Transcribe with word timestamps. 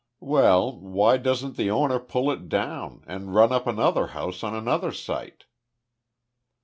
"Well, 0.23 0.79
why 0.79 1.17
doesn't 1.17 1.57
the 1.57 1.69
owner 1.69 1.99
pull 1.99 2.31
it 2.31 2.49
down, 2.49 3.03
and 3.05 3.35
run 3.35 3.51
up 3.51 3.67
another 3.67 4.07
house 4.17 4.41
on 4.43 4.55
another 4.55 4.91
site?" 4.91 5.45